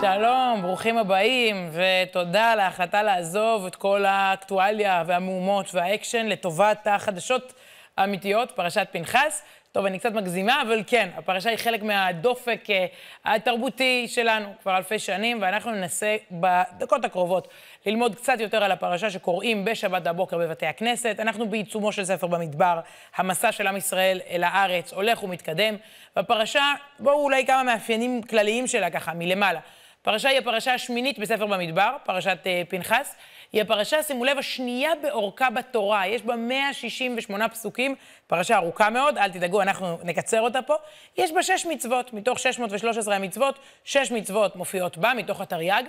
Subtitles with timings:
[0.00, 7.52] שלום, ברוכים הבאים, ותודה על ההחלטה לעזוב את כל האקטואליה והמהומות והאקשן לטובת החדשות
[7.96, 9.42] האמיתיות, פרשת פנחס.
[9.72, 12.86] טוב, אני קצת מגזימה, אבל כן, הפרשה היא חלק מהדופק אה,
[13.24, 17.48] התרבותי שלנו כבר אלפי שנים, ואנחנו ננסה בדקות הקרובות
[17.86, 21.16] ללמוד קצת יותר על הפרשה שקוראים בשבת הבוקר בבתי הכנסת.
[21.18, 22.80] אנחנו בעיצומו של ספר במדבר,
[23.16, 25.74] המסע של עם ישראל אל הארץ הולך ומתקדם,
[26.16, 29.60] והפרשה, בואו אולי כמה מאפיינים כלליים שלה ככה, מלמעלה.
[30.02, 33.14] הפרשה היא הפרשה השמינית בספר במדבר, פרשת uh, פנחס.
[33.52, 36.06] היא הפרשה, שימו לב, השנייה באורכה בתורה.
[36.06, 37.94] יש בה 168 פסוקים,
[38.26, 40.74] פרשה ארוכה מאוד, אל תדאגו, אנחנו נקצר אותה פה.
[41.16, 45.82] יש בה שש מצוות, מתוך 613 המצוות, שש מצוות מופיעות בה, מתוך התרי"ג.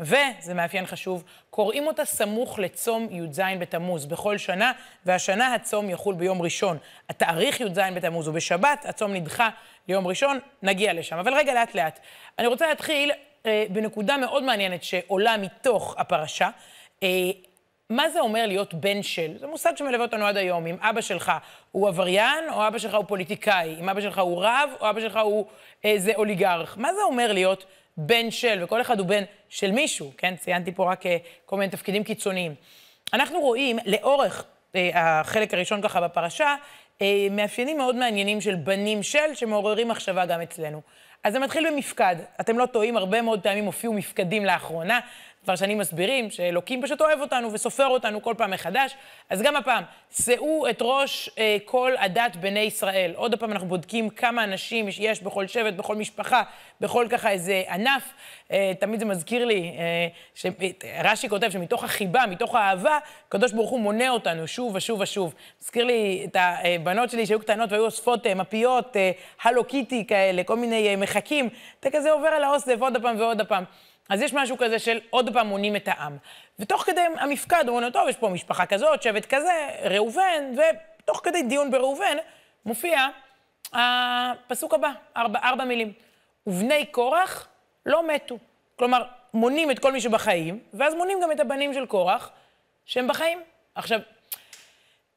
[0.00, 4.72] וזה מאפיין חשוב, קוראים אותה סמוך לצום י"ז בתמוז בכל שנה,
[5.06, 6.78] והשנה הצום יחול ביום ראשון.
[7.08, 9.48] התאריך י"ז בתמוז הוא בשבת, הצום נדחה
[9.88, 11.18] ליום ראשון, נגיע לשם.
[11.18, 12.00] אבל רגע, לאט לאט.
[12.38, 13.12] אני רוצה להתחיל
[13.70, 16.50] בנקודה מאוד מעניינת שעולה מתוך הפרשה.
[17.02, 17.08] אה,
[17.90, 19.38] מה זה אומר להיות בן של?
[19.38, 20.66] זה מושג שמלווה אותנו עד היום.
[20.66, 21.32] אם אבא שלך
[21.72, 23.76] הוא עבריין, או אבא שלך הוא פוליטיקאי.
[23.80, 25.46] אם אבא שלך הוא רב, או אבא שלך הוא
[25.84, 26.78] איזה אה, אוליגרך.
[26.78, 27.64] מה זה אומר להיות
[27.96, 28.64] בן של?
[28.64, 30.36] וכל אחד הוא בן של מישהו, כן?
[30.36, 32.54] ציינתי פה רק אה, כל מיני תפקידים קיצוניים.
[33.12, 36.54] אנחנו רואים לאורך אה, החלק הראשון ככה בפרשה,
[37.02, 40.80] אה, מאפיינים מאוד מעניינים של בנים של, שמעוררים מחשבה גם אצלנו.
[41.24, 42.16] אז זה מתחיל במפקד.
[42.40, 45.00] אתם לא טועים, הרבה מאוד פעמים הופיעו מפקדים לאחרונה.
[45.46, 48.94] פרשנים מסבירים שאלוקים פשוט אוהב אותנו וסופר אותנו כל פעם מחדש.
[49.30, 53.12] אז גם הפעם, שאו את ראש אה, כל עדת בני ישראל.
[53.14, 56.42] עוד פעם אנחנו בודקים כמה אנשים יש בכל שבט, בכל משפחה,
[56.80, 58.12] בכל ככה איזה ענף.
[58.52, 63.80] אה, תמיד זה מזכיר לי, אה, שרש"י כותב שמתוך החיבה, מתוך האהבה, הקדוש ברוך הוא
[63.80, 65.34] מונה אותנו שוב ושוב ושוב.
[65.62, 69.10] מזכיר לי את הבנות שלי שהיו קטנות והיו אוספות אה, מפיות, אה,
[69.42, 71.48] הלו קיטי כאלה, כל מיני אה, מחקים.
[71.80, 73.64] אתה כזה עובר על האוסף עוד פעם ועוד פעם.
[74.08, 76.16] אז יש משהו כזה של עוד פעם מונים את העם.
[76.58, 80.54] ותוך כדי המפקד אומרים, טוב, יש פה משפחה כזאת, שבט כזה, ראובן,
[81.02, 82.16] ותוך כדי דיון בראובן
[82.66, 83.06] מופיע
[83.72, 85.92] הפסוק הבא, ארבע, ארבע מילים.
[86.46, 87.48] ובני קורח
[87.86, 88.38] לא מתו.
[88.76, 92.30] כלומר, מונים את כל מי שבחיים, ואז מונים גם את הבנים של קורח,
[92.84, 93.38] שהם בחיים.
[93.74, 94.00] עכשיו,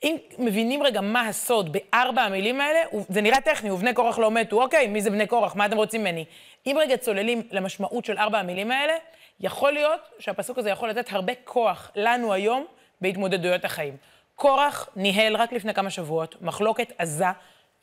[0.03, 2.79] אם מבינים רגע מה הסוד בארבע המילים האלה,
[3.09, 5.55] זה נראה טכני, ובני קורח לא מתו, אוקיי, מי זה בני קורח?
[5.55, 6.25] מה אתם רוצים ממני?
[6.67, 8.93] אם רגע צוללים למשמעות של ארבע המילים האלה,
[9.39, 12.65] יכול להיות שהפסוק הזה יכול לתת הרבה כוח לנו היום
[13.01, 13.97] בהתמודדויות החיים.
[14.35, 17.25] קורח ניהל רק לפני כמה שבועות מחלוקת עזה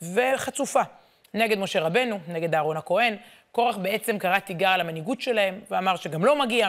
[0.03, 0.83] וחצופה
[1.35, 3.17] נגד משה רבנו, נגד אהרון הכהן.
[3.53, 6.69] קורח בעצם קרא תיגר על המנהיגות שלהם ואמר שגם לא מגיע.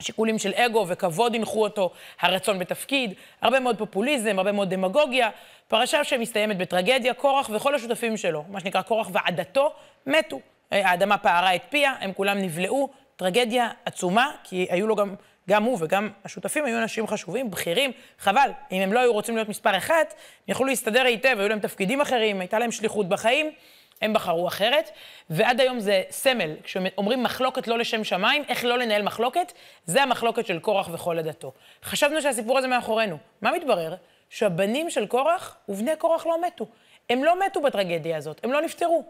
[0.00, 1.90] שיקולים של אגו וכבוד הנחו אותו,
[2.20, 5.30] הרצון בתפקיד, הרבה מאוד פופוליזם, הרבה מאוד דמגוגיה.
[5.68, 9.72] פרשה שמסתיימת בטרגדיה, קורח וכל השותפים שלו, מה שנקרא קורח ועדתו,
[10.06, 10.40] מתו.
[10.70, 15.14] האדמה פערה את פיה, הם כולם נבלעו, טרגדיה עצומה, כי היו לו גם,
[15.50, 19.48] גם הוא וגם השותפים היו אנשים חשובים, בכירים, חבל, אם הם לא היו רוצים להיות
[19.48, 23.50] מספר אחת, הם יכלו להסתדר היטב, היו להם תפקידים אחרים, הייתה להם שליחות בחיים.
[24.02, 24.90] הם בחרו אחרת,
[25.30, 26.56] ועד היום זה סמל.
[26.62, 29.52] כשאומרים מחלוקת לא לשם שמיים, איך לא לנהל מחלוקת,
[29.84, 31.52] זה המחלוקת של קורח וכל עדתו.
[31.84, 33.18] חשבנו שהסיפור הזה מאחורינו.
[33.42, 33.94] מה מתברר?
[34.30, 36.66] שהבנים של קורח ובני קורח לא מתו.
[37.10, 39.04] הם לא מתו בטרגדיה הזאת, הם לא נפטרו.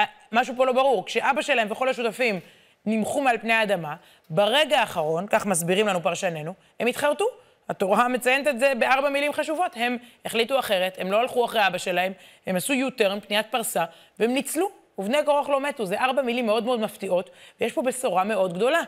[0.00, 1.06] אה, משהו פה לא ברור.
[1.06, 2.40] כשאבא שלהם וכל השותפים
[2.86, 3.96] נמחו מעל פני האדמה,
[4.30, 7.26] ברגע האחרון, כך מסבירים לנו פרשנינו, הם התחרטו.
[7.68, 9.72] התורה מציינת את זה בארבע מילים חשובות.
[9.76, 12.12] הם החליטו אחרת, הם לא הלכו אחרי אבא שלהם,
[12.46, 13.84] הם עשו U-turn, פניית פרסה,
[14.18, 14.84] והם ניצלו.
[14.98, 15.86] ובני קורח לא מתו.
[15.86, 17.30] זה ארבע מילים מאוד מאוד מפתיעות,
[17.60, 18.80] ויש פה בשורה מאוד גדולה.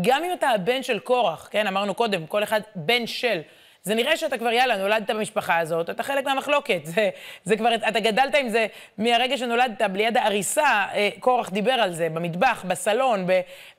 [0.00, 3.40] גם אם אתה הבן של קורח, כן, אמרנו קודם, כל אחד בן של.
[3.82, 6.80] זה נראה שאתה כבר, יאללה, נולדת במשפחה הזאת, אתה חלק מהמחלוקת.
[6.84, 7.10] זה,
[7.44, 8.66] זה כבר, אתה גדלת עם זה
[8.98, 13.26] מהרגע שנולדת, בלי יד העריסה, אה, קורח דיבר על זה, במטבח, בסלון,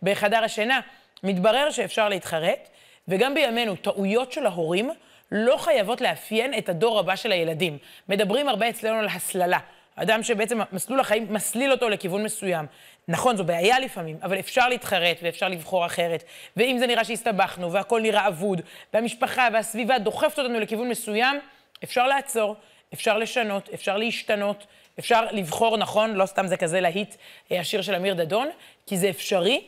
[0.04, 0.80] בחדר השינה.
[1.24, 2.70] מתברר שאפשר להתחרט.
[3.08, 4.92] וגם בימינו, טעויות של ההורים
[5.32, 7.78] לא חייבות לאפיין את הדור הבא של הילדים.
[8.10, 9.60] מדברים הרבה אצלנו על הסללה.
[9.96, 12.66] אדם שבעצם מסלול החיים מסליל אותו לכיוון מסוים.
[13.08, 16.24] נכון, זו בעיה לפעמים, אבל אפשר להתחרט ואפשר לבחור אחרת.
[16.58, 18.62] ואם זה נראה שהסתבכנו והכל נראה אבוד,
[18.94, 21.40] והמשפחה והסביבה דוחפת אותנו לכיוון מסוים,
[21.84, 22.56] אפשר לעצור,
[22.94, 24.66] אפשר לשנות, אפשר להשתנות,
[25.00, 27.16] אפשר לבחור נכון, לא סתם זה כזה להיט
[27.52, 28.50] אה, השיר של אמיר דדון,
[28.88, 29.62] כי זה אפשרי,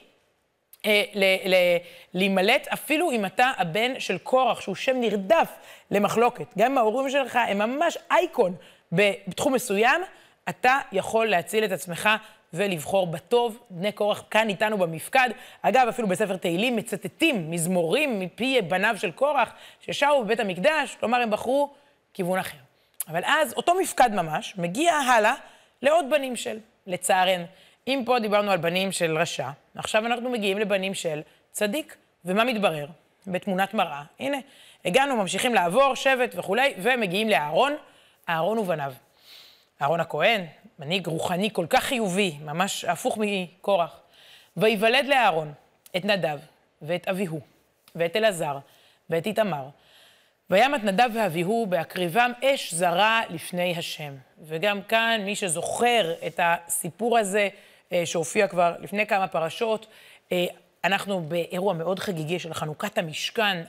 [0.86, 1.04] אה,
[2.14, 5.50] להימלט, אפילו אם אתה הבן של קורח, שהוא שם נרדף
[5.92, 6.46] למחלוקת.
[6.58, 8.56] גם אם ההורים שלך הם ממש אייקון
[8.92, 10.02] בתחום מסוים,
[10.50, 12.10] אתה יכול להציל את עצמך
[12.54, 13.60] ולבחור בטוב.
[13.70, 15.30] בני קורח כאן איתנו במפקד.
[15.62, 21.32] אגב, אפילו בספר תהילים מצטטים מזמורים מפי בניו של קורח, ששרו בבית המקדש, כלומר, הם
[21.32, 21.70] בחרו
[22.14, 22.58] כיוון אחר.
[23.08, 25.34] אבל אז אותו מפקד ממש מגיע הלאה
[25.82, 27.46] לעוד בנים של, לצערנו.
[27.88, 31.22] אם פה דיברנו על בנים של רשע, עכשיו אנחנו מגיעים לבנים של
[31.52, 31.96] צדיק.
[32.26, 32.88] ומה מתברר?
[33.28, 34.04] בתמונת מראה.
[34.20, 34.38] הנה,
[34.86, 37.76] הגענו, ממשיכים לעבור, שבט וכולי, ומגיעים לאהרון,
[38.30, 38.94] אהרון ובניו.
[39.82, 40.46] אהרון הכהן,
[40.80, 44.00] מנהיג רוחני כל כך חיובי, ממש הפוך מקורח.
[44.58, 45.54] ויוולד לאהרון
[45.96, 46.40] את נדב,
[46.82, 47.40] ואת אביהו,
[47.96, 48.58] ואת אלעזר,
[49.10, 49.66] ואת איתמר.
[50.50, 54.14] וימת נדב ואביהו בהקריבם אש זרה לפני השם.
[54.44, 57.50] וגם כאן, מי שזוכר את הסיפור הזה,
[58.06, 59.88] שהופיע כבר לפני כמה פרשות,
[60.32, 60.46] אה,
[60.84, 63.64] אנחנו באירוע מאוד חגיגי של חנוכת המשכן,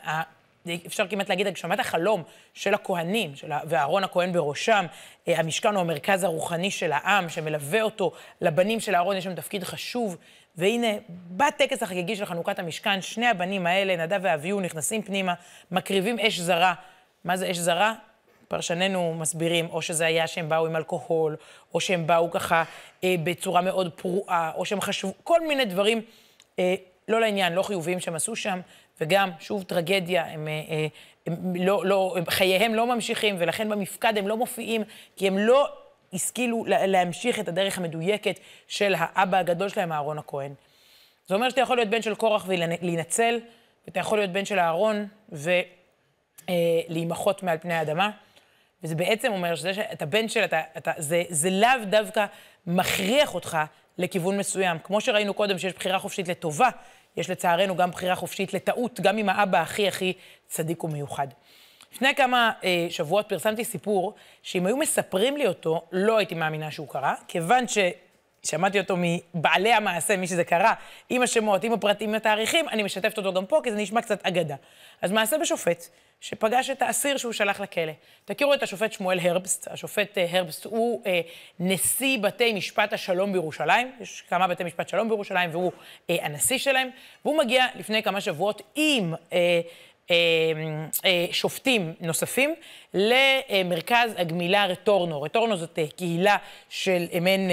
[0.86, 2.22] אפשר כמעט להגיד הגשמת החלום
[2.54, 4.86] של הכהנים, של ואהרון הכהן בראשם.
[5.28, 8.12] אה, המשכן הוא המרכז הרוחני של העם, שמלווה אותו.
[8.40, 10.16] לבנים של אהרון יש שם תפקיד חשוב.
[10.56, 15.34] והנה, בטקס החגיגי של חנוכת המשכן, שני הבנים האלה, נדב ואביהו, נכנסים פנימה,
[15.70, 16.74] מקריבים אש זרה.
[17.24, 17.94] מה זה אש זרה?
[18.48, 21.36] פרשנינו מסבירים, או שזה היה שהם באו עם אלכוהול,
[21.74, 22.64] או שהם באו ככה
[23.04, 26.00] אה, בצורה מאוד פרועה, או שהם חשבו, כל מיני דברים
[26.58, 26.74] אה,
[27.08, 28.60] לא לעניין, לא חיוביים שהם עשו שם,
[29.00, 30.86] וגם, שוב, טרגדיה, הם, אה, אה,
[31.26, 34.82] הם לא, לא, הם, חייהם לא ממשיכים, ולכן במפקד הם לא מופיעים,
[35.16, 35.68] כי הם לא
[36.12, 40.54] השכילו להמשיך את הדרך המדויקת של האבא הגדול שלהם, אהרון הכהן.
[41.26, 43.40] זה אומר שאתה יכול להיות בן של קורח ולהינצל,
[43.86, 45.06] ואתה יכול להיות בן של אהרון
[46.48, 48.10] ולהימחות מעל פני האדמה.
[48.84, 52.26] וזה בעצם אומר שזה שאתה בן של, אתה, אתה, זה, זה לאו דווקא
[52.66, 53.58] מכריח אותך
[53.98, 54.78] לכיוון מסוים.
[54.84, 56.68] כמו שראינו קודם שיש בחירה חופשית לטובה,
[57.16, 60.12] יש לצערנו גם בחירה חופשית לטעות, גם עם האבא הכי הכי
[60.46, 61.28] צדיק ומיוחד.
[61.92, 66.88] לפני כמה אה, שבועות פרסמתי סיפור, שאם היו מספרים לי אותו, לא הייתי מאמינה שהוא
[66.88, 67.68] קרה, כיוון
[68.44, 70.74] ששמעתי אותו מבעלי המעשה, מי שזה קרה,
[71.10, 74.26] עם השמות, עם הפרטים, עם התאריכים, אני משתפת אותו גם פה, כי זה נשמע קצת
[74.26, 74.56] אגדה.
[75.02, 75.88] אז מעשה בשופט,
[76.20, 77.92] שפגש את האסיר שהוא שלח לכלא.
[78.24, 79.68] תכירו את השופט שמואל הרבסט.
[79.70, 81.20] השופט אה, הרבסט הוא אה,
[81.60, 83.92] נשיא בתי משפט השלום בירושלים.
[84.00, 85.72] יש כמה בתי משפט שלום בירושלים, והוא
[86.10, 86.88] אה, הנשיא שלהם.
[87.24, 89.60] והוא מגיע לפני כמה שבועות עם אה,
[91.32, 92.54] שופטים נוספים
[92.94, 95.22] למרכז הגמילה רטורנו.
[95.22, 96.36] רטורנו זאת אה, קהילה
[96.68, 97.50] של מעין,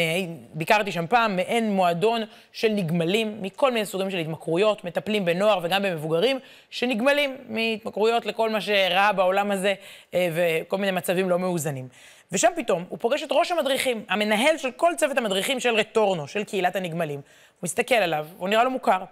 [0.54, 2.22] ביקרתי שם פעם, מעין מועדון
[2.52, 6.40] של נגמלים מכל מיני סוגים של התמכרויות, מטפלים בנוער וגם במבוגרים
[6.70, 9.74] שנגמלים מהתמכרויות לכל מה שראה בעולם הזה
[10.14, 11.88] וכל מיני מצבים לא מאוזנים.
[12.32, 16.44] ושם פתאום הוא פוגש את ראש המדריכים, המנהל של כל צוות המדריכים של רטורנו, של
[16.44, 17.20] קהילת הנגמלים.
[17.20, 17.24] הוא
[17.64, 19.04] מסתכל עליו, הוא נראה לו מוכר,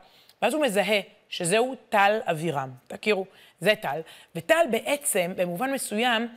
[0.41, 2.69] ואז הוא מזהה שזהו טל אבירם.
[2.87, 3.25] תכירו,
[3.59, 4.01] זה טל.
[4.35, 6.27] וטל בעצם, במובן מסוים,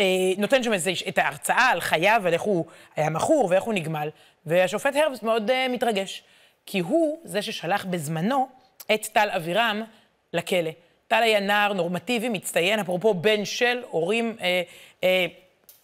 [0.00, 0.04] אה,
[0.38, 2.66] נותן שם איזה, את ההרצאה על חייו, על איך הוא
[2.96, 4.08] היה מכור ואיך הוא נגמל,
[4.46, 6.22] והשופט הרבס מאוד אה, מתרגש.
[6.66, 8.48] כי הוא זה ששלח בזמנו
[8.94, 9.82] את טל אבירם
[10.32, 10.70] לכלא.
[11.08, 14.62] טל היה נער נורמטיבי, מצטיין, אפרופו בן של הורים אה,
[15.04, 15.26] אה,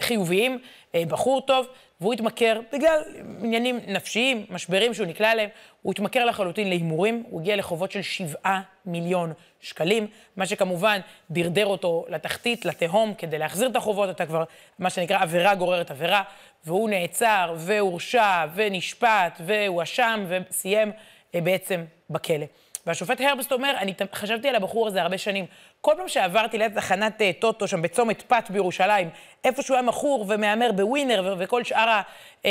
[0.02, 0.58] חיוביים,
[0.94, 1.66] אה, בחור טוב,
[2.00, 3.02] והוא התמכר בגלל
[3.42, 5.48] עניינים נפשיים, משברים שהוא נקלע אליהם,
[5.82, 10.06] הוא התמכר לחלוטין להימורים, הוא הגיע לחובות של שבעה מיליון שקלים,
[10.36, 11.00] מה שכמובן
[11.30, 14.44] דרדר אותו לתחתית, לתהום, כדי להחזיר את החובות, אתה כבר,
[14.78, 16.22] מה שנקרא, עבירה גוררת עבירה,
[16.64, 20.92] והוא נעצר, והורשע, ונשפט, והואשם, וסיים
[21.34, 22.46] אה, בעצם בכלא.
[22.86, 25.46] והשופט הרבסט אומר, אני חשבתי על הבחור הזה הרבה שנים.
[25.80, 29.10] כל פעם שעברתי ליד תחנת uh, טוטו, שם בצומת פת בירושלים,
[29.44, 32.02] איפה שהוא היה מכור ומהמר בווינר וכל שאר ה...
[32.42, 32.46] Uh,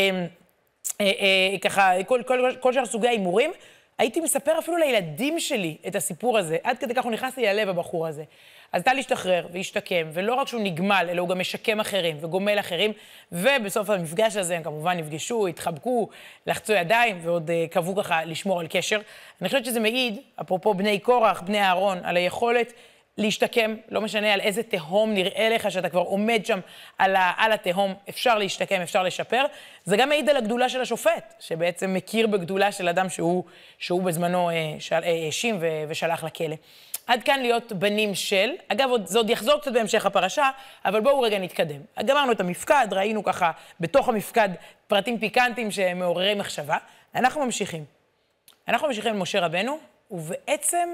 [0.84, 1.92] uh, uh, ככה,
[2.60, 3.52] כל שאר סוגי ההימורים,
[3.98, 6.58] הייתי מספר אפילו לילדים שלי את הסיפור הזה.
[6.64, 8.24] עד כדי כך הוא נכנס לי ללב, הבחור הזה.
[8.74, 12.92] אז טל השתחרר והשתקם, ולא רק שהוא נגמל, אלא הוא גם משקם אחרים וגומל אחרים,
[13.32, 16.10] ובסוף המפגש הזה הם כמובן נפגשו, התחבקו,
[16.48, 19.00] לחצו ידיים, ועוד uh, קבעו ככה לשמור על קשר.
[19.42, 22.74] אני חושבת שזה מעיד, אפרופו בני קורח, בני אהרון, על היכולת
[23.18, 26.60] להשתקם, לא משנה על איזה תהום נראה לך שאתה כבר עומד שם
[26.98, 29.46] על, ה, על התהום, אפשר להשתקם, אפשר לשפר.
[29.84, 33.44] זה גם מעיד על הגדולה של השופט, שבעצם מכיר בגדולה של אדם שהוא,
[33.80, 36.56] שהוא בזמנו אה, האשים אה, ושלח לכלא.
[37.08, 40.50] עד כאן להיות בנים של, אגב, עוד, זה עוד יחזור קצת בהמשך הפרשה,
[40.86, 41.82] אבל בואו רגע נתקדם.
[42.06, 44.50] גמרנו את המפקד, ראינו ככה בתוך המפקד
[44.88, 46.78] פרטים פיקנטיים שמעוררי מחשבה.
[47.16, 47.86] אנחנו ממשיכים.
[48.68, 49.80] אנחנו ממשיכים עם משה רבנו,
[50.12, 50.90] ובעצם...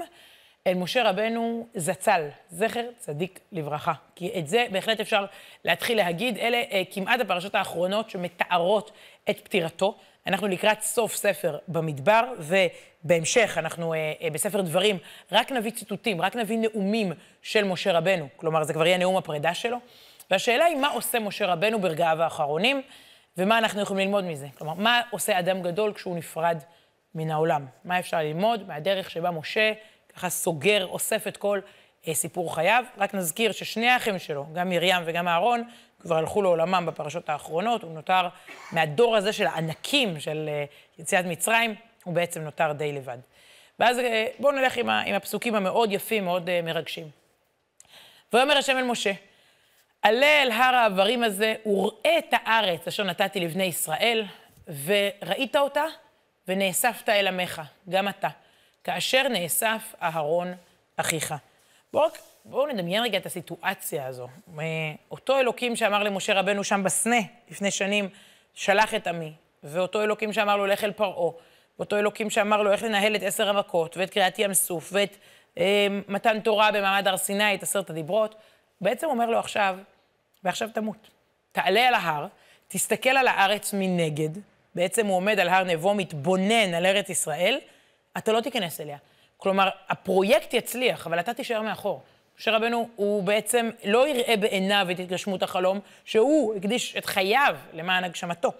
[0.66, 3.92] אל משה רבנו זצ"ל, זכר צדיק לברכה.
[4.14, 5.24] כי את זה בהחלט אפשר
[5.64, 6.38] להתחיל להגיד.
[6.38, 8.92] אלה אה, כמעט הפרשות האחרונות שמתארות
[9.30, 9.96] את פטירתו.
[10.26, 14.98] אנחנו לקראת סוף ספר במדבר, ובהמשך אנחנו אה, אה, בספר דברים
[15.32, 18.28] רק נביא ציטוטים, רק נביא נאומים של משה רבנו.
[18.36, 19.76] כלומר, זה כבר יהיה נאום הפרידה שלו.
[20.30, 22.82] והשאלה היא, מה עושה משה רבנו ברגעיו האחרונים,
[23.38, 24.46] ומה אנחנו יכולים ללמוד מזה?
[24.58, 26.58] כלומר, מה עושה אדם גדול כשהוא נפרד
[27.14, 27.66] מן העולם?
[27.84, 29.72] מה אפשר ללמוד מהדרך שבה משה...
[30.16, 31.60] ככה סוגר, אוסף את כל
[32.08, 32.84] אה, סיפור חייו.
[32.98, 35.64] רק נזכיר ששני האחים שלו, גם מרים וגם אהרון,
[36.00, 38.28] כבר הלכו לעולמם בפרשות האחרונות, הוא נותר
[38.72, 40.64] מהדור הזה של הענקים של אה,
[40.98, 43.18] יציאת מצרים, הוא בעצם נותר די לבד.
[43.78, 47.08] ואז אה, בואו נלך עם, עם הפסוקים המאוד יפים, מאוד uh, מרגשים.
[48.32, 49.12] ויאמר השם אל משה,
[50.02, 54.24] עלה אל הר האיברים הזה וראה את הארץ אשר נתתי לבני ישראל,
[54.84, 55.84] וראית אותה,
[56.48, 58.28] ונאספת אל עמך, גם אתה,
[58.84, 60.54] כאשר נאסף אהרון
[60.96, 61.34] אחיך.
[61.92, 62.08] בואו
[62.44, 64.28] בוא נדמיין רגע את הסיטואציה הזו.
[65.10, 67.20] אותו אלוקים שאמר למשה רבנו שם בסנה
[67.50, 68.08] לפני שנים,
[68.54, 69.32] שלח את עמי,
[69.64, 71.32] ואותו אלוקים שאמר לו, לך אל פרעה,
[71.78, 75.16] ואותו אלוקים שאמר לו איך לנהל את עשר המכות, ואת קריעת ים סוף, ואת
[75.58, 78.34] אה, מתן תורה במעמד הר סיני, את עשרת הדיברות,
[78.80, 79.78] בעצם אומר לו עכשיו,
[80.44, 81.10] ועכשיו תמות.
[81.52, 82.26] תעלה על ההר,
[82.68, 84.28] תסתכל על הארץ מנגד,
[84.74, 87.58] בעצם הוא עומד על הר נבו, מתבונן על ארץ ישראל,
[88.18, 88.98] אתה לא תיכנס אליה.
[89.36, 92.02] כלומר, הפרויקט יצליח, אבל אתה תישאר מאחור.
[92.38, 98.04] משה רבנו, הוא בעצם לא יראה בעיניו את התגשמות החלום, שהוא הקדיש את חייו למען
[98.04, 98.52] הגשמתו.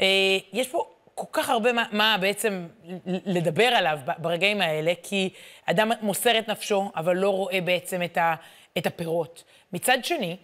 [0.00, 0.06] אה,
[0.52, 2.66] יש פה כל כך הרבה מה, מה בעצם
[3.06, 5.30] לדבר עליו ברגעים האלה, כי
[5.66, 8.34] אדם מוסר את נפשו, אבל לא רואה בעצם את, ה,
[8.78, 9.44] את הפירות.
[9.72, 10.36] מצד שני,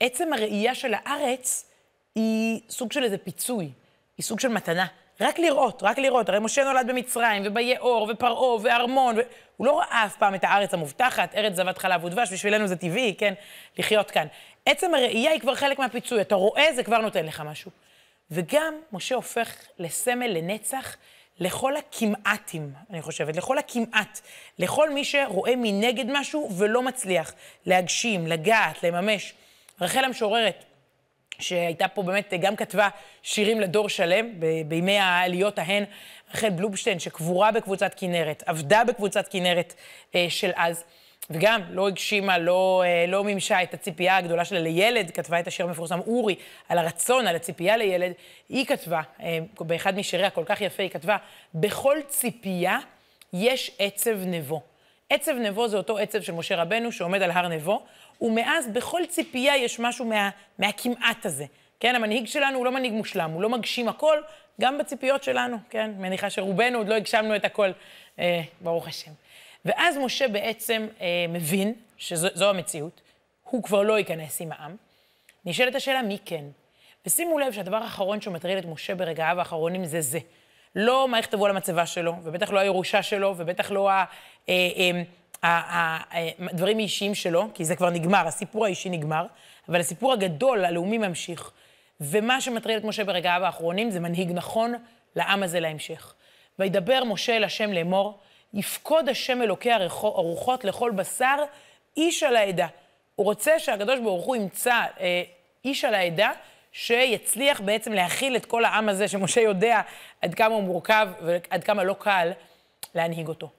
[0.00, 1.70] עצם הראייה של הארץ
[2.14, 3.70] היא סוג של איזה פיצוי,
[4.16, 4.86] היא סוג של מתנה.
[5.22, 6.28] רק לראות, רק לראות.
[6.28, 9.20] הרי משה נולד במצרים, וביאור, ופרעה, וארמון, ו...
[9.56, 13.14] הוא לא ראה אף פעם את הארץ המובטחת, ארץ זבת חלב ודבש, בשבילנו זה טבעי,
[13.18, 13.34] כן,
[13.78, 14.26] לחיות כאן.
[14.66, 17.70] עצם הראייה היא כבר חלק מהפיצוי, אתה רואה, זה כבר נותן לך משהו.
[18.30, 20.96] וגם משה הופך לסמל לנצח
[21.40, 24.20] לכל הכמעטים, אני חושבת, לכל הכמעט,
[24.58, 27.32] לכל מי שרואה מנגד משהו ולא מצליח
[27.66, 29.34] להגשים, לגעת, לממש.
[29.80, 30.64] רחל המשוררת,
[31.42, 32.88] שהייתה פה באמת, גם כתבה
[33.22, 35.84] שירים לדור שלם, ב- בימי העליות ההן,
[36.34, 39.74] רחל בלובשטיין, שקבורה בקבוצת כנרת, עבדה בקבוצת כנרת
[40.14, 40.84] אה, של אז.
[41.30, 45.66] וגם לא הגשימה, לא, אה, לא מימשה את הציפייה הגדולה שלה לילד, כתבה את השיר
[45.66, 46.34] המפורסם אורי,
[46.68, 48.12] על הרצון, על הציפייה לילד.
[48.48, 51.16] היא כתבה, אה, באחד משיריה כל כך יפה, היא כתבה,
[51.54, 52.78] בכל ציפייה
[53.32, 54.62] יש עצב נבו.
[55.10, 57.82] עצב נבו זה אותו עצב של משה רבנו שעומד על הר נבו,
[58.22, 61.44] ומאז בכל ציפייה יש משהו מה, מהכמעט הזה.
[61.80, 64.18] כן, המנהיג שלנו הוא לא מנהיג מושלם, הוא לא מגשים הכל,
[64.60, 65.90] גם בציפיות שלנו, כן?
[65.98, 67.70] מניחה שרובנו עוד לא הגשמנו את הכל,
[68.18, 69.10] אה, ברוך השם.
[69.64, 73.00] ואז משה בעצם אה, מבין שזו המציאות,
[73.42, 74.76] הוא כבר לא ייכנס עם העם.
[75.44, 76.44] נשאלת השאלה, מי כן?
[77.06, 80.18] ושימו לב שהדבר האחרון שמטריד את משה ברגעיו האחרונים זה זה.
[80.76, 84.06] לא מה יכתבו על המצבה שלו, ובטח לא הירושה שלו, ובטח לא הדברים
[84.48, 84.54] אה,
[84.96, 85.02] אה,
[85.42, 89.26] האישיים שלו, כי זה כבר נגמר, הסיפור האישי נגמר,
[89.68, 91.50] אבל הסיפור הגדול, הלאומי ממשיך.
[92.00, 94.74] ומה שמטריד את משה ברגעיו האחרונים זה מנהיג נכון
[95.16, 96.14] לעם הזה להמשך.
[96.58, 98.18] וידבר משה אל השם לאמור,
[98.54, 101.36] יפקוד השם אלוקי הרוחות לכל בשר,
[101.96, 102.66] איש על העדה.
[103.14, 105.22] הוא רוצה שהקדוש ברוך הוא ימצא אה,
[105.64, 106.30] איש על העדה,
[106.72, 109.80] שיצליח בעצם להכיל את כל העם הזה, שמשה יודע
[110.22, 112.30] עד כמה הוא מורכב ועד כמה לא קל
[112.94, 113.50] להנהיג אותו.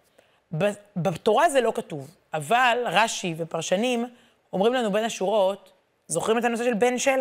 [0.96, 4.06] בתורה זה לא כתוב, אבל רש"י ופרשנים
[4.54, 5.72] אומרים לנו בין השורות,
[6.08, 7.20] זוכרים את הנושא של בן של?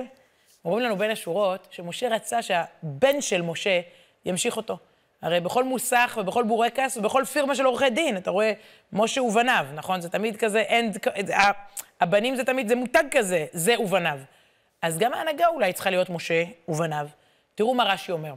[0.65, 3.81] אומרים לנו בין השורות שמשה רצה שהבן של משה
[4.25, 4.79] ימשיך אותו.
[5.23, 8.53] הרי בכל מוסך ובכל בורקס ובכל פירמה של עורכי דין, אתה רואה
[8.93, 10.01] משה ובניו, נכון?
[10.01, 10.93] זה תמיד כזה, אין,
[12.01, 14.19] הבנים זה תמיד, זה מותג כזה, זה ובניו.
[14.83, 17.09] אז גם ההנהגה אולי צריכה להיות משה ובניו.
[17.55, 18.35] תראו מה רש"י אומר.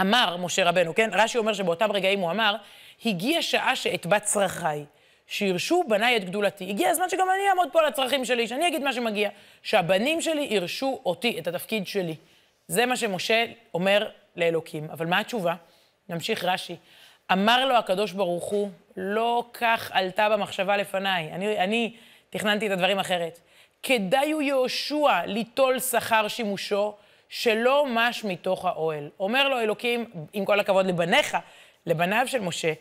[0.00, 1.10] אמר משה רבנו, כן?
[1.12, 2.56] רש"י אומר שבאותם רגעים הוא אמר,
[3.06, 4.84] הגיעה שעה שאתבע צרכיי,
[5.26, 6.70] שירשו בניי את גדולתי.
[6.70, 9.30] הגיע הזמן שגם אני אעמוד פה על הצרכים שלי, שאני אגיד מה שמגיע.
[9.62, 12.16] שהבנים שלי ירשו אותי, את התפקיד שלי.
[12.68, 14.90] זה מה שמשה אומר לאלוקים.
[14.90, 15.54] אבל מה התשובה?
[16.08, 16.76] נמשיך רש"י.
[17.32, 21.32] אמר לו הקדוש ברוך הוא, לא כך עלתה במחשבה לפניי.
[21.32, 21.96] אני, אני
[22.30, 23.40] תכננתי את הדברים אחרת.
[23.82, 26.94] כדאי הוא יהושע ליטול שכר שימושו,
[27.28, 29.10] שלא מש מתוך האוהל.
[29.20, 31.36] אומר לו אלוקים, עם כל הכבוד לבניך,
[31.86, 32.72] לבניו של משה,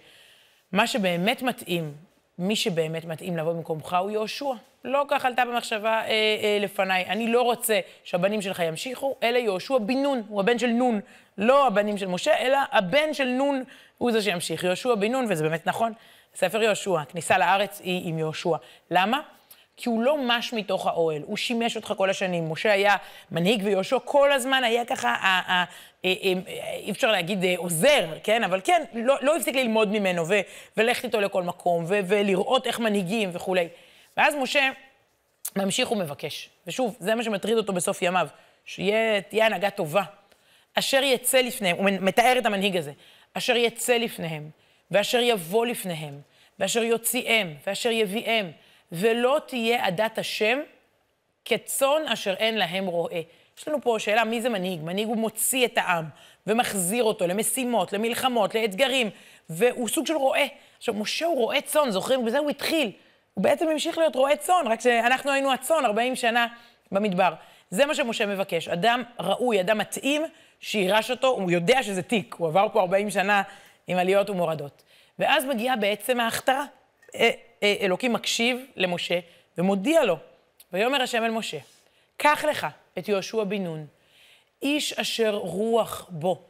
[0.72, 1.94] מה שבאמת מתאים,
[2.40, 4.54] מי שבאמת מתאים לבוא במקומך הוא יהושע.
[4.84, 7.06] לא כך עלתה במחשבה אה, אה, לפניי.
[7.06, 11.00] אני לא רוצה שהבנים שלך ימשיכו, אלא יהושע בן נון, הוא הבן של נון.
[11.38, 13.64] לא הבנים של משה, אלא הבן של נון
[13.98, 14.64] הוא זה שימשיך.
[14.64, 15.94] יהושע בן נון, וזה באמת נכון,
[16.36, 18.56] ספר יהושע, הכניסה לארץ היא עם יהושע.
[18.92, 19.22] למה?
[19.78, 22.52] כי הוא לא מש מתוך האוהל, הוא שימש אותך כל השנים.
[22.52, 22.96] משה היה
[23.32, 25.64] מנהיג ויהושע כל הזמן היה ככה, אה, אה,
[26.06, 26.14] אה,
[26.76, 28.44] אי אפשר להגיד עוזר, כן?
[28.44, 30.40] אבל כן, לא, לא הפסיק ללמוד ממנו ו,
[30.78, 33.68] וללכת איתו לכל מקום ו, ולראות איך מנהיגים וכולי.
[34.18, 34.70] ואז משה
[35.56, 36.50] ממשיך ומבקש.
[36.68, 38.28] ושוב, זה מה שמטריד אותו בסוף ימיו,
[38.66, 40.04] שתהיה הנהגה טובה.
[40.76, 42.92] אשר יצא לפניהם, הוא מתאר את המנהיג הזה,
[43.34, 44.50] אשר יצא לפניהם,
[44.92, 46.22] ואשר יבוא לפניהם,
[46.60, 48.52] ואשר יוציאם, ואשר יביאם,
[48.94, 50.60] ולא תהיה עדת השם
[51.46, 53.20] כצאן אשר אין להם רועה.
[53.58, 54.82] יש לנו פה שאלה מי זה מנהיג.
[54.82, 56.06] מנהיג הוא מוציא את העם
[56.48, 59.10] ומחזיר אותו למשימות, למלחמות, לאתגרים,
[59.50, 60.44] והוא סוג של רועה.
[60.78, 62.26] עכשיו, משה הוא רועה צאן, זוכרים?
[62.26, 62.92] בזה הוא התחיל.
[63.34, 66.48] הוא בעצם המשיך להיות רועה צאן, רק שאנחנו היינו הצאן 40 שנה
[66.92, 67.34] במדבר.
[67.70, 70.22] זה מה שמשה מבקש, אדם ראוי, אדם מתאים,
[70.60, 73.42] שיירש אותו, הוא יודע שזה תיק, הוא עבר פה 40 שנה
[73.88, 74.84] עם עליות ומורדות.
[75.20, 76.66] ואז מגיעה בעצם ההכתרה.
[77.64, 79.20] אה, אלוקים מקשיב למשה
[79.58, 80.18] ומודיע לו,
[80.74, 81.58] ויאמר השם אל משה,
[82.18, 82.68] קח לך
[82.98, 83.86] את יהושע בן נון,
[84.62, 86.42] איש אשר רוח בו,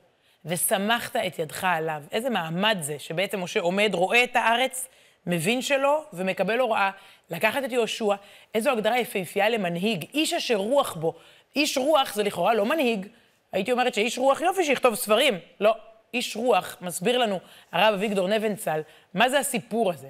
[0.46, 2.04] ושמחת את ידך עליו.
[2.12, 4.88] איזה מעמד זה שבעצם משה עומד, רואה את הארץ,
[5.28, 6.92] מבין שלא, ומקבל הוראה
[7.30, 8.16] לקחת את יהושע.
[8.56, 11.14] איזו הגדרה יפהפייה למנהיג, איש אשר רוח בו.
[11.56, 13.08] איש רוח זה לכאורה לא מנהיג.
[13.52, 15.40] הייתי אומרת שאיש רוח יופי שיכתוב ספרים.
[15.60, 15.76] לא,
[16.14, 17.40] איש רוח, מסביר לנו
[17.72, 18.82] הרב אביגדור נבנצל,
[19.14, 20.10] מה זה הסיפור הזה?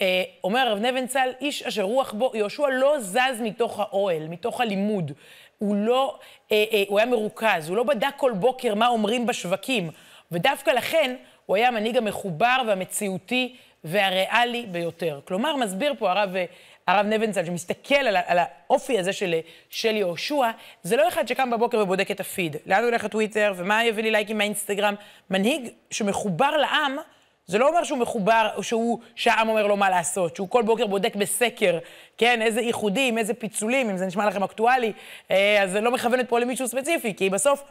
[0.00, 5.12] אה, אומר הרב נבנצל, איש אשר רוח בו, יהושע לא זז מתוך האוהל, מתוך הלימוד.
[5.58, 6.18] הוא לא,
[6.52, 9.90] אה, אה, הוא היה מרוכז, הוא לא בדק כל בוקר מה אומרים בשווקים.
[10.32, 15.20] ודווקא לכן, הוא היה המנהיג המחובר והמציאותי והריאלי ביותר.
[15.24, 16.30] כלומר, מסביר פה הרב,
[16.86, 19.34] הרב נבנצל, שמסתכל על, על האופי הזה של,
[19.70, 20.50] של יהושע,
[20.82, 22.56] זה לא אחד שקם בבוקר ובודק את הפיד.
[22.66, 24.94] לאן הולך הטוויטר, ומה יביא לי לייקים מהאינסטגרם.
[25.30, 26.96] מנהיג שמחובר לעם,
[27.46, 31.16] זה לא אומר שהוא מחובר, שהוא, שהעם אומר לו מה לעשות, שהוא כל בוקר בודק
[31.16, 31.78] בסקר,
[32.18, 34.92] כן, איזה איחודים, איזה פיצולים, אם זה נשמע לכם אקטואלי,
[35.30, 37.62] אה, אז זה לא מכוונת פה למישהו ספציפי, כי בסוף,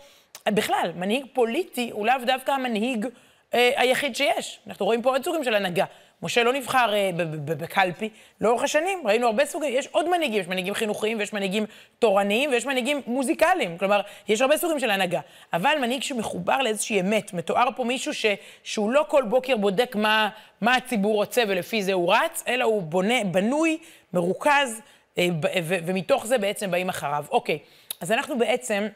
[0.50, 3.06] בכלל, מנהיג פוליטי הוא לאו דווקא המנהיג
[3.54, 4.60] אה, היחיד שיש.
[4.68, 5.86] אנחנו רואים פה עוד סוגים של הנהגה.
[6.24, 7.10] משה לא נבחר אה,
[7.46, 8.10] בקלפי
[8.42, 11.66] לאורך השנים, ראינו הרבה סוגים, יש עוד מנהיגים, יש מנהיגים חינוכיים ויש מנהיגים
[12.00, 15.20] תורניים ויש מנהיגים מוזיקליים, כלומר, יש הרבה סוגים של הנהגה.
[15.54, 18.26] אבל מנהיג שמחובר לאיזושהי אמת, מתואר פה מישהו ש,
[18.64, 20.30] שהוא לא כל בוקר בודק מה,
[20.62, 23.78] מה הציבור רוצה ולפי זה הוא רץ, אלא הוא בונה, בנוי,
[24.14, 24.82] מרוכז,
[25.18, 25.28] אה,
[25.64, 27.26] ומתוך זה בעצם באים אחריו.
[27.32, 27.60] אוקיי,
[28.02, 28.88] אז אנחנו בעצם...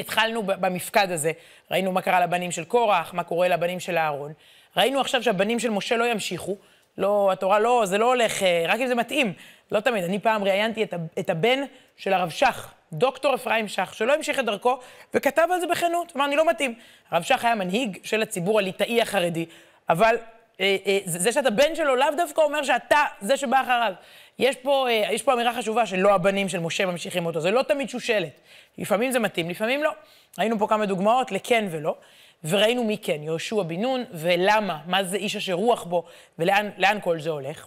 [0.00, 1.32] התחלנו במפקד הזה,
[1.70, 4.32] ראינו מה קרה לבנים של קורח, מה קורה לבנים של אהרון.
[4.76, 6.56] ראינו עכשיו שהבנים של משה לא ימשיכו,
[6.98, 9.32] לא, התורה לא, זה לא הולך, אה, רק אם זה מתאים.
[9.72, 10.04] לא תמיד.
[10.04, 11.58] אני פעם ראיינתי את, את הבן
[11.96, 14.78] של הרב שך, דוקטור אפרים שך, שלא המשיך את דרכו,
[15.14, 16.12] וכתב על זה בכנות.
[16.16, 16.74] אמר, אני לא מתאים.
[17.10, 19.46] הרב שך היה מנהיג של הציבור הליטאי החרדי,
[19.88, 20.16] אבל
[20.60, 23.92] אה, אה, זה שאתה בן שלו לאו דווקא אומר שאתה זה שבא אחריו.
[24.38, 27.62] יש פה, אה, יש פה אמירה חשובה שלא הבנים של משה ממשיכים אותו, זה לא
[27.62, 28.40] תמיד שושלת.
[28.78, 29.90] לפעמים זה מתאים, לפעמים לא.
[30.38, 31.96] ראינו פה כמה דוגמאות לכן ולא,
[32.44, 36.04] וראינו מי כן, יהושע בן נון, ולמה, מה זה איש אשר רוח בו,
[36.38, 37.66] ולאן כל זה הולך.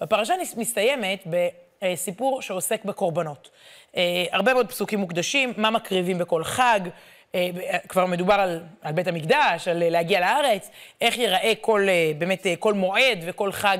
[0.00, 3.50] הפרשה מסתיימת בסיפור שעוסק בקורבנות.
[4.32, 6.80] הרבה מאוד פסוקים מוקדשים, מה מקריבים בכל חג,
[7.34, 7.50] אה,
[7.88, 12.56] כבר מדובר על, על בית המקדש, על להגיע לארץ, איך ייראה כל, אה, באמת, אה,
[12.56, 13.78] כל מועד וכל חג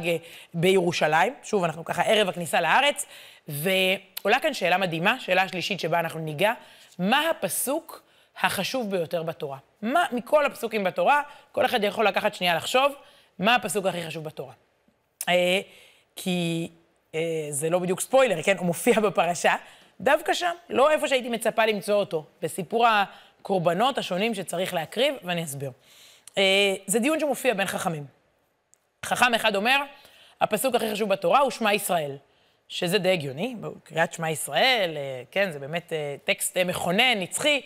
[0.55, 1.35] בירושלים.
[1.43, 3.07] שוב, אנחנו ככה ערב הכניסה לארץ,
[3.49, 6.53] ועולה כאן שאלה מדהימה, שאלה שלישית שבה אנחנו ניגע,
[6.99, 8.03] מה הפסוק
[8.41, 9.59] החשוב ביותר בתורה?
[9.83, 11.23] מה מכל הפסוקים בתורה,
[11.53, 12.93] כל אחד יכול לקחת שנייה לחשוב,
[13.39, 14.53] מה הפסוק הכי חשוב בתורה?
[16.17, 16.69] כי
[17.51, 18.57] זה לא בדיוק ספוילר, כן?
[18.59, 19.55] הוא מופיע בפרשה.
[20.01, 25.71] דווקא שם, לא איפה שהייתי מצפה למצוא אותו, בסיפור הקורבנות השונים שצריך להקריב, ואני אסביר.
[26.39, 28.07] אה, זה דיון שמופיע בין חכמים.
[29.05, 29.81] חכם אחד אומר,
[30.41, 32.17] הפסוק הכי חשוב בתורה הוא שמע ישראל,
[32.69, 37.61] שזה די הגיוני, קריאת שמע ישראל, אה, כן, זה באמת אה, טקסט מכונן, נצחי.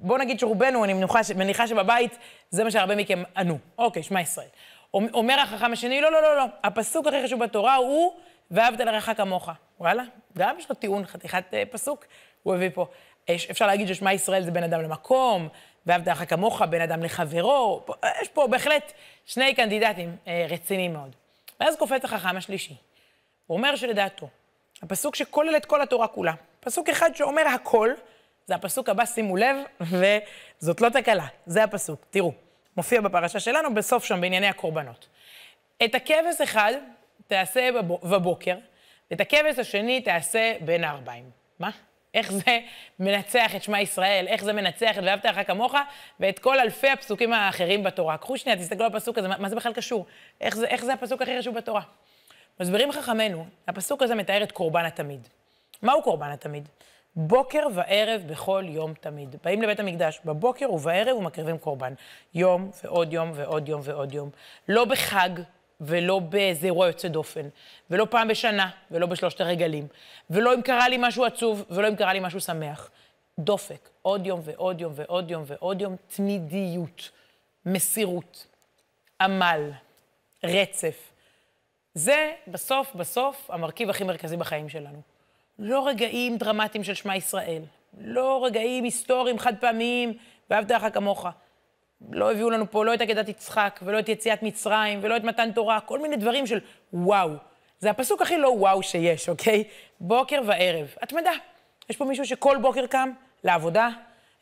[0.00, 2.18] בואו נגיד שרובנו, אני מניחה, מניחה שבבית,
[2.50, 3.58] זה מה שהרבה מכם ענו.
[3.78, 4.46] אוקיי, שמע ישראל.
[4.94, 8.12] אומר החכם השני, לא, לא, לא, לא, הפסוק הכי חשוב בתורה הוא
[8.50, 9.50] ואהבת לרעך כמוך.
[9.80, 10.02] וואלה,
[10.38, 12.04] גם יש לו טיעון, חתיכת פסוק,
[12.42, 12.86] הוא הביא פה.
[13.50, 15.48] אפשר להגיד ששמע ישראל זה בין אדם למקום,
[15.86, 17.84] ואהבת לך כמוך, בין אדם לחברו.
[18.22, 18.92] יש פה בהחלט
[19.26, 21.16] שני קנדידטים אה, רציניים מאוד.
[21.60, 22.74] ואז קופץ החכם השלישי.
[23.46, 24.28] הוא אומר שלדעתו,
[24.82, 27.90] הפסוק שכולל את כל התורה כולה, פסוק אחד שאומר הכל,
[28.46, 32.04] זה הפסוק הבא, שימו לב, וזאת לא תקלה, זה הפסוק.
[32.10, 32.32] תראו,
[32.76, 35.08] מופיע בפרשה שלנו, בסוף שם, בענייני הקורבנות.
[35.84, 36.72] את הכבש אחד
[37.26, 37.70] תעשה
[38.02, 38.56] בבוקר,
[39.10, 41.30] ואת הכבש השני תעשה בין הארבעים.
[41.58, 41.70] מה?
[42.14, 42.60] איך זה
[42.98, 45.74] מנצח את שמע ישראל, איך זה מנצח את ואהבת לך כמוך,
[46.20, 48.16] ואת כל אלפי הפסוקים האחרים בתורה.
[48.16, 50.06] קחו שנייה, תסתכלו על הפסוק הזה, מה, זה בכלל קשור?
[50.40, 51.82] איך זה, איך זה הפסוק הכי חשוב בתורה?
[52.60, 55.28] מסבירים חכמינו, הפסוק הזה מתאר את קורבן התמיד.
[55.82, 56.68] מהו קורבן התמיד?
[57.16, 59.36] בוקר וערב בכל יום תמיד.
[59.44, 61.94] באים לבית המקדש, בבוקר ובערב ומקריבים קורבן.
[62.34, 64.30] יום ועוד יום ועוד יום ועוד יום.
[64.68, 65.30] לא בחג,
[65.80, 67.48] ולא באיזה אירוע יוצא דופן,
[67.90, 69.86] ולא פעם בשנה, ולא בשלושת הרגלים,
[70.30, 72.90] ולא אם קרה לי משהו עצוב, ולא אם קרה לי משהו שמח.
[73.38, 77.10] דופק, עוד יום ועוד יום ועוד יום ועוד יום, תמידיות,
[77.66, 78.46] מסירות,
[79.20, 79.70] עמל,
[80.44, 81.10] רצף.
[81.94, 85.13] זה בסוף, בסוף, המרכיב הכי מרכזי בחיים שלנו.
[85.58, 87.62] לא רגעים דרמטיים של שמע ישראל,
[88.00, 90.12] לא רגעים היסטוריים חד פעמיים,
[90.50, 91.26] ואהבת לך כמוך.
[92.10, 95.52] לא הביאו לנו פה לא את עקדת יצחק, ולא את יציאת מצרים, ולא את מתן
[95.52, 96.60] תורה, כל מיני דברים של
[96.92, 97.30] וואו.
[97.78, 99.64] זה הפסוק הכי לא וואו שיש, אוקיי?
[100.00, 100.94] בוקר וערב.
[101.02, 101.30] התמדה.
[101.90, 103.10] יש פה מישהו שכל בוקר קם
[103.44, 103.88] לעבודה,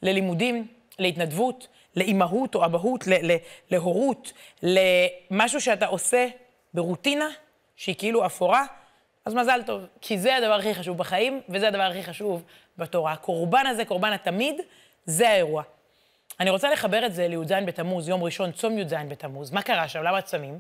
[0.03, 0.67] ללימודים,
[0.99, 3.05] להתנדבות, לאימהות או אבהות,
[3.71, 6.29] להורות, למשהו שאתה עושה
[6.75, 7.29] ברוטינה,
[7.77, 8.65] שהיא כאילו אפורה,
[9.25, 9.87] אז מזל טוב.
[10.01, 12.43] כי זה הדבר הכי חשוב בחיים, וזה הדבר הכי חשוב
[12.79, 13.13] בתורה.
[13.13, 14.61] הקורבן הזה, קורבן התמיד,
[15.05, 15.63] זה האירוע.
[16.41, 19.51] אני רוצה לחבר את זה לי"ז בתמוז, יום ראשון, צום י"ז בתמוז.
[19.51, 20.03] מה קרה שם?
[20.03, 20.59] למה צמים?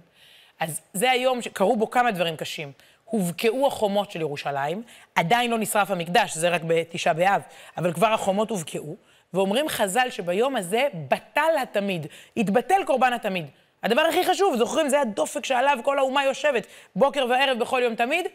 [0.61, 2.72] אז זה היום שקרו בו כמה דברים קשים.
[3.05, 4.83] הובקעו החומות של ירושלים,
[5.14, 7.42] עדיין לא נשרף המקדש, זה רק בתשעה באב,
[7.77, 8.96] אבל כבר החומות הובקעו,
[9.35, 13.46] ואומרים חז"ל שביום הזה בטל התמיד, התבטל קורבן התמיד.
[13.83, 18.27] הדבר הכי חשוב, זוכרים, זה הדופק שעליו כל האומה יושבת, בוקר וערב בכל יום תמיד,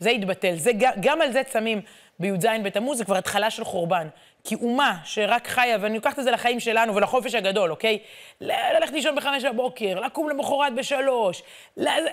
[0.00, 0.54] זה התבטל.
[0.54, 1.80] זה, גם על זה צמים
[2.18, 4.08] בי"ז בתמוז, זה כבר התחלה של חורבן.
[4.44, 7.98] כי אומה שרק חיה, ואני לוקחת את זה לחיים שלנו ולחופש הגדול, אוקיי?
[8.40, 11.42] ללכת לישון בחמש בבוקר, לקום למחרת בשלוש,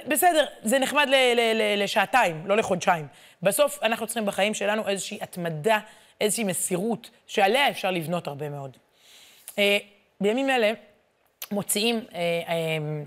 [0.08, 1.08] בסדר, זה נחמד
[1.78, 3.08] לשעתיים, לא לחודשיים.
[3.44, 5.80] בסוף אנחנו צריכים בחיים שלנו איזושהי התמדה,
[6.22, 8.78] איזושהי מסירות, שעליה אפשר לבנות הרבה מאוד.
[9.58, 9.78] אה,
[10.22, 10.72] בימים אלה
[11.52, 12.56] מוציאים אה, אה,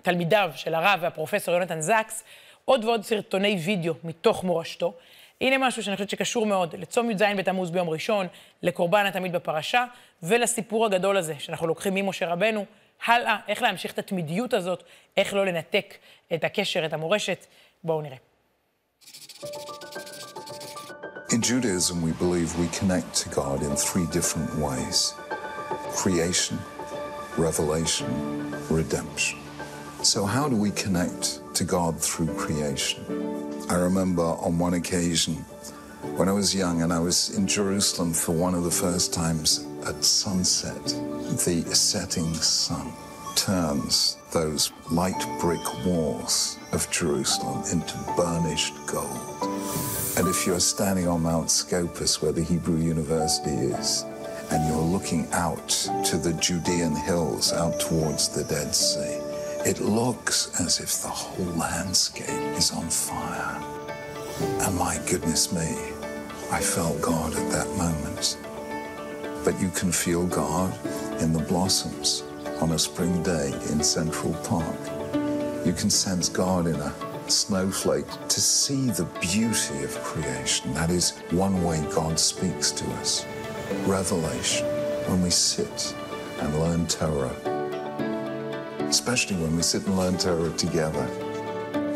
[0.02, 2.24] תלמידיו של הרב והפרופסור יונתן זקס
[2.70, 4.94] עוד ועוד סרטוני וידאו מתוך מורשתו.
[5.40, 8.26] הנה משהו שאני חושבת שקשור מאוד לצום י"ז בתמוז ביום ראשון,
[8.62, 9.84] לקורבן התמיד בפרשה,
[10.22, 12.64] ולסיפור הגדול הזה שאנחנו לוקחים ממשה רבנו,
[13.06, 14.82] הלאה, איך להמשיך את התמידיות הזאת,
[15.16, 15.94] איך לא לנתק
[16.34, 17.46] את הקשר, את המורשת.
[17.84, 18.16] בואו נראה.
[21.32, 24.98] In Judaism, we believe we connect to God in three different ways
[26.02, 26.56] creation,
[27.46, 28.10] revelation,
[28.78, 29.38] redemption.
[30.12, 33.04] So, how do we connect to God through creation?
[33.68, 35.34] I remember on one occasion
[36.16, 39.66] when I was young and I was in Jerusalem for one of the first times
[39.86, 42.92] at sunset, the setting sun
[43.36, 49.40] turns those light brick walls of Jerusalem into burnished gold.
[50.18, 54.04] And if you're standing on Mount Scopus, where the Hebrew University is,
[54.50, 55.68] and you're looking out
[56.04, 59.18] to the Judean hills out towards the Dead Sea,
[59.64, 63.62] it looks as if the whole landscape is on fire.
[64.64, 65.76] And my goodness me,
[66.50, 68.38] I felt God at that moment.
[69.44, 70.72] But you can feel God
[71.20, 72.24] in the blossoms
[72.60, 74.78] on a spring day in Central Park.
[75.66, 76.94] You can sense God in a
[77.30, 80.72] snowflake to see the beauty of creation.
[80.74, 83.26] That is one way God speaks to us.
[83.84, 84.66] Revelation,
[85.06, 85.94] when we sit
[86.40, 87.49] and learn Torah
[88.90, 91.04] especially when we sit and learn Torah together.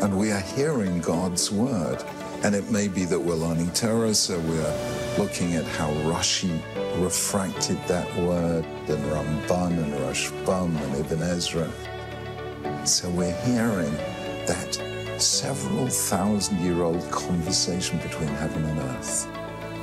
[0.01, 2.01] And we are hearing God's word.
[2.41, 6.57] And it may be that we're learning Torah, so we're looking at how Rashi
[7.03, 11.69] refracted that word, and Ramban and Rashbam and Ibn Ezra.
[12.85, 13.93] So we're hearing
[14.47, 14.79] that
[15.17, 19.27] several thousand year old conversation between heaven and earth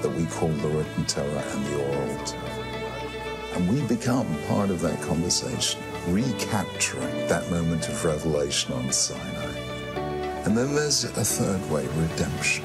[0.01, 3.55] that we call the written Torah and the oral Torah.
[3.55, 9.59] And we become part of that conversation recapturing that moment of revelation on Sinai.
[10.45, 12.65] And then there's a third way, redemption.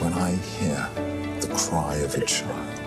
[0.00, 0.88] When I hear
[1.40, 2.80] the cry of a child,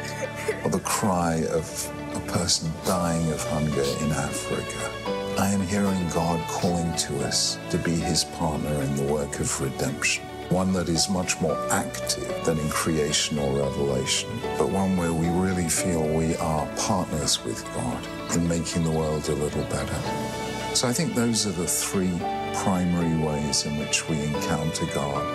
[0.63, 4.91] or the cry of a person dying of hunger in Africa,
[5.39, 9.61] I am hearing God calling to us to be his partner in the work of
[9.61, 15.13] redemption one that is much more active than in creation or revelation, but one where
[15.13, 20.75] we really feel we are partners with God in making the world a little better.
[20.75, 22.17] So I think those are the three
[22.55, 25.25] primary ways in which we encounter God.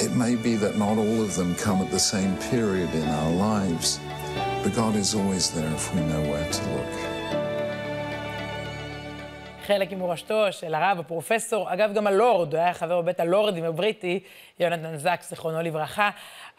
[0.00, 3.32] It may be that not all of them come at the same period in our
[3.32, 3.98] lives,
[4.62, 7.15] but God is always there if we know where to look.
[9.66, 14.20] חלק ממורשתו של הרב, הפרופסור, אגב, גם הלורד, הוא היה חבר בבית הלורדים הבריטי,
[14.60, 16.10] יונתן זקס, זיכרונו לברכה.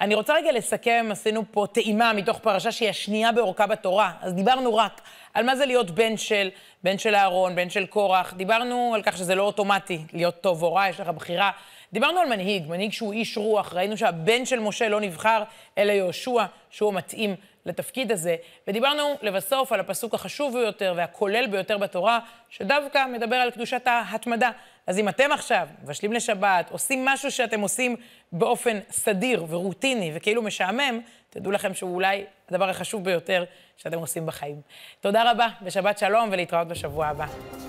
[0.01, 4.11] אני רוצה רגע לסכם, עשינו פה טעימה מתוך פרשה שהיא השנייה באורכה בתורה.
[4.21, 5.01] אז דיברנו רק
[5.33, 6.49] על מה זה להיות בן של,
[6.83, 8.33] בן של אהרון, בן של קורח.
[8.33, 11.51] דיברנו על כך שזה לא אוטומטי להיות טוב או רע, יש לך בחירה.
[11.93, 13.73] דיברנו על מנהיג, מנהיג שהוא איש רוח.
[13.73, 15.43] ראינו שהבן של משה לא נבחר,
[15.77, 17.35] אלא יהושע, שהוא מתאים
[17.67, 18.35] לתפקיד הזה.
[18.67, 24.51] ודיברנו לבסוף על הפסוק החשוב ביותר והכולל ביותר בתורה, שדווקא מדבר על קדושת ההתמדה.
[24.87, 27.95] אז אם אתם עכשיו מבשלים לשבת, עושים משהו שאתם עושים
[28.31, 30.99] באופן סדיר ורוטיני וכאילו משעמם,
[31.29, 33.43] תדעו לכם שהוא אולי הדבר החשוב ביותר
[33.77, 34.61] שאתם עושים בחיים.
[35.01, 37.66] תודה רבה, ושבת שלום, ולהתראות בשבוע הבא.